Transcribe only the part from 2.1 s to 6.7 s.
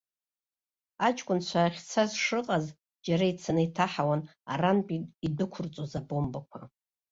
шыҟаз џьара ицаны иҭаҳауан арантәи идәықәырҵоз абомбақәа.